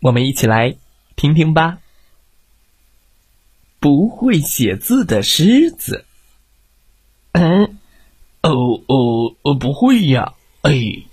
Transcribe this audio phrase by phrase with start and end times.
[0.00, 0.76] 我们一起来
[1.14, 1.78] 听听吧。
[3.78, 6.04] 不会写字的狮子。
[7.32, 7.78] 嗯，
[8.42, 8.50] 哦
[8.86, 10.34] 哦哦，不会呀！
[10.62, 11.04] 哎，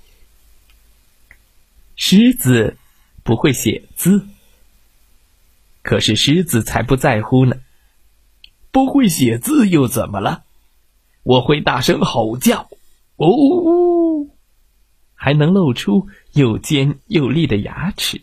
[1.96, 2.78] 狮子
[3.24, 4.28] 不会写字，
[5.82, 7.58] 可是狮子才不在乎呢。
[8.72, 10.44] 不会写字又怎么了？
[11.24, 12.70] 我会大声吼叫，
[13.16, 14.28] 哦，
[15.16, 18.22] 还能露出又尖又利的牙齿。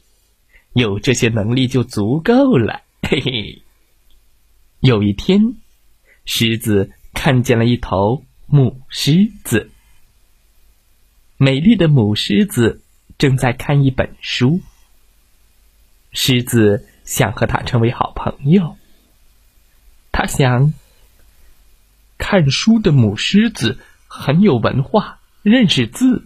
[0.74, 3.62] 有这些能力就足够了， 嘿嘿。
[4.80, 5.56] 有一天，
[6.26, 9.70] 狮子看见了一头母狮子。
[11.36, 12.82] 美丽的母狮子
[13.18, 14.60] 正在看一本书。
[16.12, 18.76] 狮子想和它成为好朋友。
[20.12, 20.72] 他想，
[22.18, 26.24] 看书的母狮子很有文化，认识字，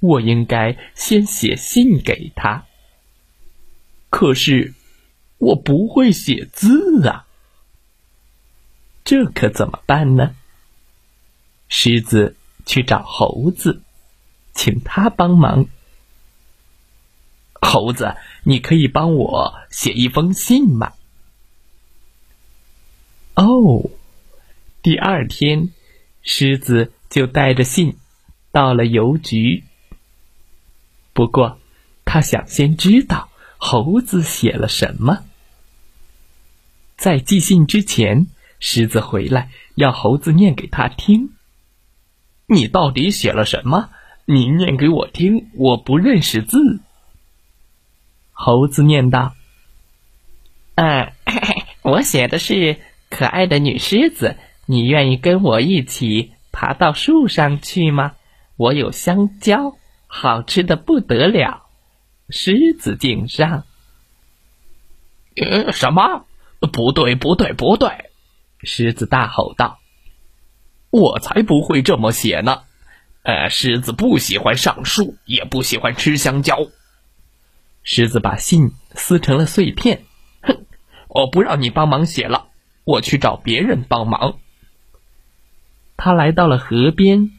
[0.00, 2.65] 我应该先写信给他。
[4.08, 4.74] 可是，
[5.38, 7.26] 我不会写字啊，
[9.04, 10.34] 这可怎么办呢？
[11.68, 13.82] 狮子去找猴子，
[14.54, 15.66] 请他帮忙。
[17.60, 20.92] 猴子，你可以帮我写一封信吗？
[23.34, 23.90] 哦，
[24.82, 25.72] 第二天，
[26.22, 27.98] 狮子就带着信
[28.52, 29.64] 到了邮局。
[31.12, 31.58] 不过，
[32.04, 33.28] 他想先知道。
[33.68, 35.24] 猴子写了什么？
[36.96, 38.28] 在寄信之前，
[38.60, 41.30] 狮子回来要猴子念给他听。
[42.46, 43.90] 你到底写了什么？
[44.24, 46.78] 你念给我听，我不认识字。
[48.30, 49.34] 猴子念道
[50.76, 51.10] ：“嗯，
[51.82, 52.76] 我写的是
[53.10, 54.36] 可爱的女狮子，
[54.66, 58.14] 你愿意跟我一起爬到树上去吗？
[58.56, 59.76] 我有香蕉，
[60.06, 61.64] 好吃的不得了。”
[62.28, 63.64] 狮子敬上。
[65.36, 66.26] 呃，什么？
[66.72, 68.10] 不对，不对，不对！
[68.62, 69.78] 狮子大吼道
[70.90, 72.62] ：“我才不会这么写呢！
[73.22, 76.66] 呃，狮子不喜欢上树，也不喜欢吃香蕉。”
[77.84, 80.04] 狮子把信撕成了碎片。
[80.40, 80.64] 哼！
[81.08, 82.48] 我不让你帮忙写了，
[82.84, 84.38] 我去找别人帮忙。
[85.96, 87.30] 他来到了河边，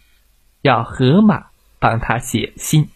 [0.61, 1.47] 要河马
[1.79, 2.89] 帮他写信。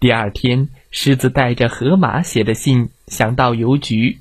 [0.00, 4.20] 第二天，狮子带着河马写的信想到邮局，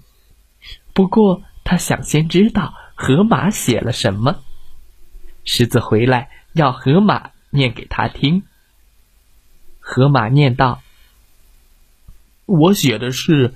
[0.94, 4.42] 不过他想先知道河马写了什么。
[5.46, 8.44] 狮子回来要河马念给他听。
[9.80, 10.82] 河马念道
[12.46, 13.54] ：“我写的是，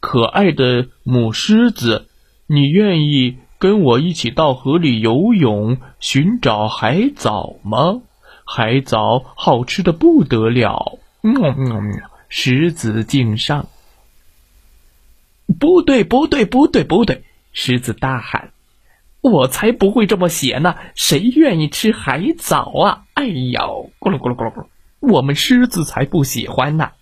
[0.00, 2.08] 可爱的母狮子，
[2.46, 8.00] 你愿意跟我一起到河里游泳，寻找海藻吗？
[8.46, 12.10] 海藻好吃的不得了。”喵喵喵！
[12.28, 13.68] 狮子敬上。
[15.58, 17.24] 不对，不对，不对，不对！
[17.52, 18.52] 狮子大喊
[19.20, 20.76] ：“我才不会这么写呢！
[20.94, 23.06] 谁愿意吃海藻啊？
[23.14, 24.66] 哎呦，咕噜咕噜咕噜咕噜！
[25.00, 26.92] 我们狮子才不喜欢呢。”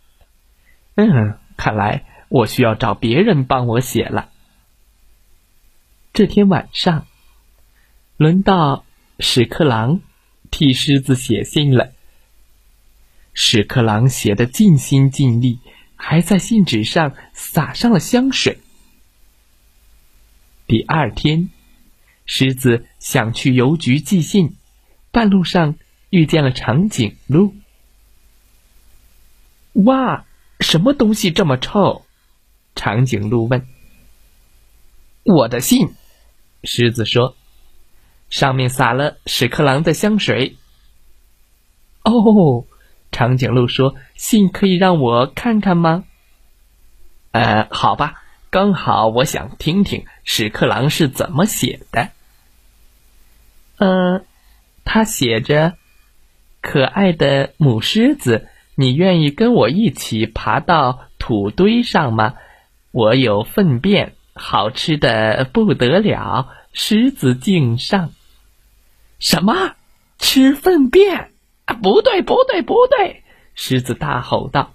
[0.96, 4.30] 嗯，看来我需要找别人帮我写了。
[6.12, 7.06] 这天晚上，
[8.16, 8.84] 轮到
[9.20, 10.00] 屎壳郎
[10.50, 11.92] 替狮子写信了。
[13.32, 15.60] 屎壳郎写的尽心尽力，
[15.96, 18.58] 还在信纸上撒上了香水。
[20.66, 21.48] 第二天，
[22.26, 24.56] 狮子想去邮局寄信，
[25.10, 25.76] 半路上
[26.10, 27.54] 遇见了长颈鹿。
[29.72, 30.26] 哇，
[30.58, 32.04] 什么东西这么臭？
[32.74, 33.66] 长颈鹿问。
[35.22, 35.94] 我的信，
[36.64, 37.36] 狮子说，
[38.28, 40.56] 上面撒了屎壳郎的香水。
[42.02, 42.66] 哦。
[43.10, 46.04] 长颈鹿说：“信可以让我看看吗
[47.32, 52.08] ？”“呃，好吧，刚好我想听听屎壳郎是怎么写的。
[53.78, 54.24] ”“嗯，
[54.84, 55.74] 他写着
[56.60, 62.34] ：‘可爱的母狮子，你愿意跟我一起爬到土堆上吗？
[62.90, 68.12] 我有粪便，好吃的不得了。’狮子敬上。
[69.18, 69.74] ”“什么？
[70.18, 71.30] 吃粪便？”
[71.82, 73.22] 不对，不对，不对！
[73.54, 74.74] 狮子大吼道：“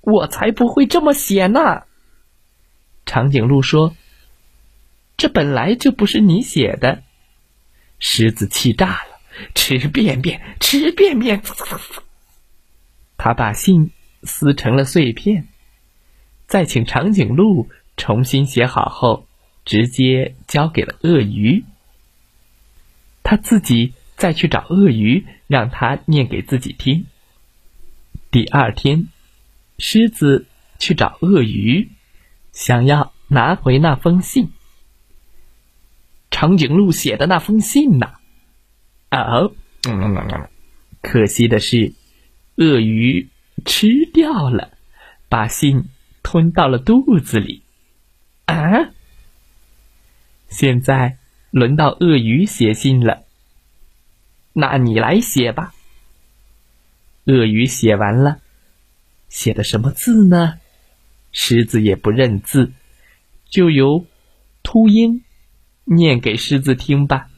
[0.00, 1.84] 我才不会这么写呢。
[3.06, 3.96] 长颈鹿说
[5.16, 7.02] ：“这本来就不是你写的。”
[7.98, 9.18] 狮子气炸了，
[9.54, 11.42] 吃便便，吃便便。
[13.16, 13.90] 他把信
[14.22, 15.48] 撕成了碎片，
[16.46, 19.26] 再请长颈鹿重新写好后，
[19.64, 21.64] 直接交给了鳄鱼。
[23.24, 27.06] 他自己再去找鳄鱼，让他念给自己听。
[28.32, 29.06] 第二天，
[29.78, 30.46] 狮子
[30.78, 31.92] 去找鳄鱼，
[32.52, 34.50] 想要拿回那封信。
[36.30, 38.14] 长颈鹿写的那封信呢？
[39.10, 39.54] 哦，
[41.00, 41.94] 可惜的是，
[42.56, 43.28] 鳄鱼
[43.64, 44.72] 吃掉了，
[45.28, 45.84] 把信
[46.24, 47.62] 吞到了肚子里。
[48.46, 48.90] 啊！
[50.48, 51.18] 现在
[51.50, 53.24] 轮到鳄鱼写信了，
[54.60, 55.72] 那你来写吧。
[57.26, 58.40] 鳄鱼写完了，
[59.28, 60.58] 写的什么字呢？
[61.30, 62.72] 狮子也不认字，
[63.48, 64.04] 就由
[64.64, 65.22] 秃鹰。
[65.84, 67.30] 念给狮子听吧。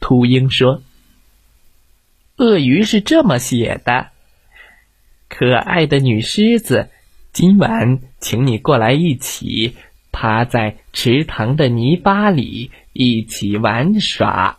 [0.00, 0.82] 秃鹰说
[2.38, 4.10] ：“鳄鱼是这么写的，
[5.28, 6.88] 可爱的女狮子，
[7.32, 9.76] 今晚请你过来一起
[10.10, 14.58] 趴在池塘的泥巴里一起玩耍。”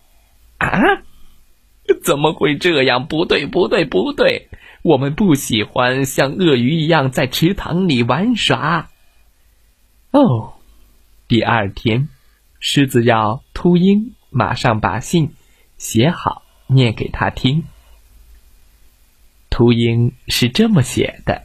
[0.70, 1.04] 啊？
[2.04, 3.08] 怎么会这样？
[3.08, 4.50] 不对，不对，不对！
[4.84, 8.90] 我们不喜欢像鳄鱼一样在池塘里玩耍。
[10.12, 10.54] 哦。
[11.28, 12.10] 第二天，
[12.60, 15.34] 狮子要秃鹰马上把信
[15.78, 17.64] 写好，念给他听。
[19.50, 21.44] 秃鹰是这么写的：“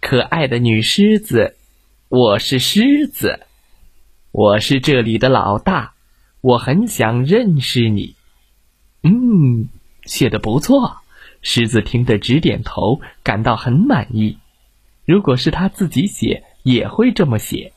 [0.00, 1.56] 可爱的女狮子，
[2.08, 3.46] 我是狮子，
[4.30, 5.94] 我是这里的老大，
[6.48, 8.14] 我很想认识你。”
[9.04, 9.68] 嗯，
[10.04, 10.96] 写的不错。
[11.42, 14.38] 狮子听得直点头，感到很满意。
[15.04, 17.74] 如果是他自己写，也会这么写。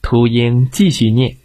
[0.00, 1.36] 秃鹰继续念：“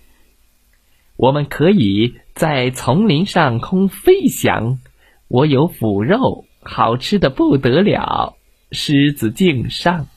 [1.17, 4.79] 我们可以在丛林上空飞翔，
[5.27, 8.37] 我有腐肉，好吃的不得了。”
[8.71, 10.07] 狮子敬上。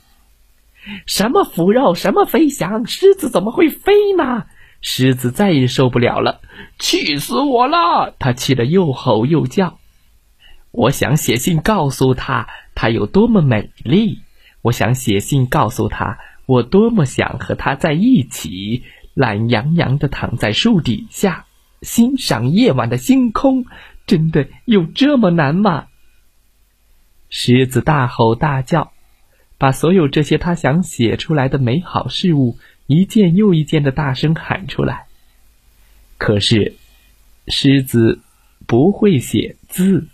[1.06, 1.94] 什么腐肉？
[1.94, 2.86] 什么飞翔？
[2.86, 4.46] 狮子怎么会飞呢？
[4.80, 6.40] 狮子再也受不了了，
[6.78, 8.14] 气死我了！
[8.18, 9.78] 他气得又吼又叫。
[10.70, 14.20] 我想写信告诉他，她有多么美丽。
[14.62, 16.18] 我想写信告诉他。
[16.46, 18.84] 我多么想和他在一起，
[19.14, 21.46] 懒洋洋的躺在树底下，
[21.82, 23.64] 欣赏夜晚的星空。
[24.06, 25.86] 真的有这么难吗？
[27.28, 28.92] 狮子大吼大叫，
[29.58, 35.06] 把所有这些他想写出来的美好事物，一件又一件的大声喊出来。
[36.18, 36.74] 可是，
[37.48, 38.20] 狮子
[38.66, 40.08] 不会写字，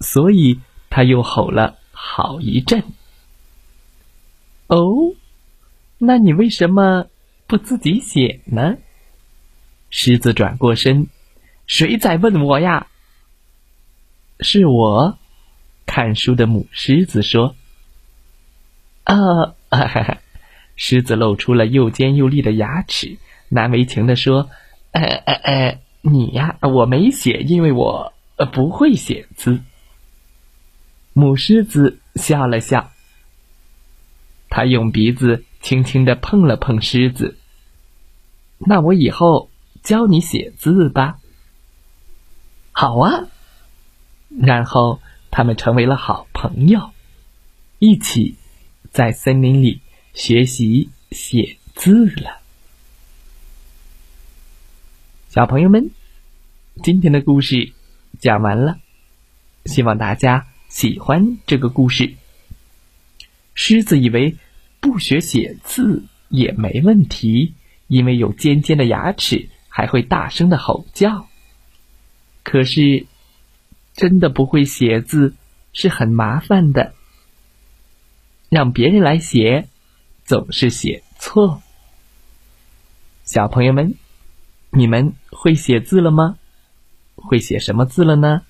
[0.00, 0.60] 所以
[0.90, 2.84] 他又吼了好一阵。
[4.66, 5.14] 哦。
[5.96, 7.06] 那你为什么
[7.46, 8.76] 不自己写呢？
[9.88, 11.06] 狮子转过身，
[11.66, 12.88] 谁在问我呀？
[14.40, 15.18] 是我，
[15.86, 17.54] 看书的母狮子说。
[19.04, 19.16] 啊，
[19.70, 20.18] 哈 哈
[20.76, 23.18] 狮子露出了又尖又利的牙齿，
[23.48, 24.50] 难为情的说
[24.92, 28.12] ：“呃呃呃，你呀，我没写，因为我
[28.52, 29.60] 不会写字。”
[31.12, 32.90] 母狮子笑了笑，
[34.48, 35.44] 他用鼻子。
[35.64, 37.38] 轻轻的碰了碰狮子。
[38.58, 39.48] 那我以后
[39.82, 41.16] 教你写字吧。
[42.70, 43.28] 好啊。
[44.28, 46.90] 然后他们成为了好朋友，
[47.78, 48.36] 一起
[48.90, 49.80] 在森林里
[50.14, 52.40] 学习写字了。
[55.28, 55.90] 小朋友们，
[56.82, 57.72] 今天的故事
[58.18, 58.78] 讲完了，
[59.66, 62.14] 希望大家喜欢这个故事。
[63.54, 64.36] 狮子以为。
[64.80, 67.54] 不学写字也没问题，
[67.86, 71.26] 因为有尖尖的牙齿，还会大声的吼叫。
[72.42, 73.06] 可是，
[73.94, 75.36] 真的不会写字
[75.72, 76.92] 是很麻烦的。
[78.50, 79.70] 让别人来写，
[80.24, 81.62] 总是写错。
[83.24, 83.94] 小朋友们，
[84.70, 86.38] 你们会写字了吗？
[87.14, 88.42] 会写什么字了呢？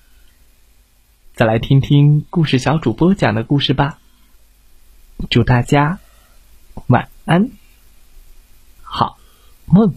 [1.33, 3.99] 再来听听故事小主播讲的故事吧。
[5.29, 5.99] 祝大家。
[6.87, 7.51] 晚安，
[8.81, 9.17] 好
[9.65, 9.95] 梦。